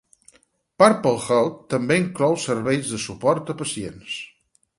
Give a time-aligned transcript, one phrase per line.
[0.83, 4.19] Purple Health també inclou serveis de suport a pacients.